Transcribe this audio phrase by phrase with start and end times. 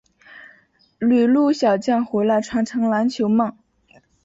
[0.97, 3.55] 旅陆小将回来传承篮球梦